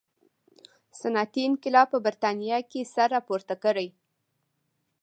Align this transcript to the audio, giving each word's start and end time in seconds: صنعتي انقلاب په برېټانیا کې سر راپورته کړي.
صنعتي 0.99 1.41
انقلاب 1.49 1.87
په 1.93 1.97
برېټانیا 2.05 2.57
کې 2.71 2.81
سر 2.93 3.07
راپورته 3.15 3.55
کړي. 3.63 3.87